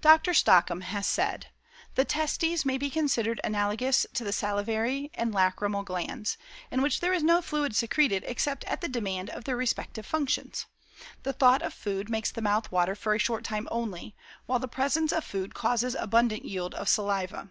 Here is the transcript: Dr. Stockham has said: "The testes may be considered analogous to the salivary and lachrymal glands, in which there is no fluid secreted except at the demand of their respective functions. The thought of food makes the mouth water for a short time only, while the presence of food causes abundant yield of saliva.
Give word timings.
Dr. 0.00 0.34
Stockham 0.34 0.80
has 0.80 1.06
said: 1.06 1.50
"The 1.94 2.04
testes 2.04 2.64
may 2.64 2.76
be 2.76 2.90
considered 2.90 3.40
analogous 3.44 4.04
to 4.14 4.24
the 4.24 4.32
salivary 4.32 5.08
and 5.14 5.32
lachrymal 5.32 5.84
glands, 5.84 6.36
in 6.68 6.82
which 6.82 6.98
there 6.98 7.12
is 7.12 7.22
no 7.22 7.40
fluid 7.40 7.76
secreted 7.76 8.24
except 8.26 8.64
at 8.64 8.80
the 8.80 8.88
demand 8.88 9.30
of 9.30 9.44
their 9.44 9.56
respective 9.56 10.04
functions. 10.04 10.66
The 11.22 11.32
thought 11.32 11.62
of 11.62 11.72
food 11.72 12.10
makes 12.10 12.32
the 12.32 12.42
mouth 12.42 12.72
water 12.72 12.96
for 12.96 13.14
a 13.14 13.20
short 13.20 13.44
time 13.44 13.68
only, 13.70 14.16
while 14.46 14.58
the 14.58 14.66
presence 14.66 15.12
of 15.12 15.22
food 15.22 15.54
causes 15.54 15.94
abundant 15.94 16.44
yield 16.44 16.74
of 16.74 16.88
saliva. 16.88 17.50